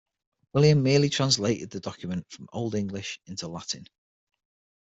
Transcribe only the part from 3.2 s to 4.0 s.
into Latin.